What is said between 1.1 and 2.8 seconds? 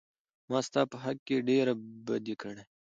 کې ډېره بدي کړى.